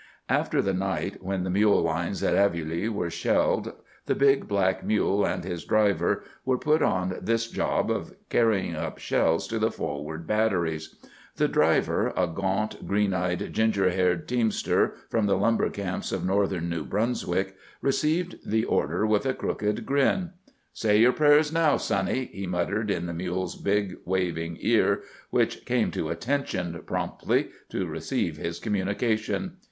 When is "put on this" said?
6.57-7.47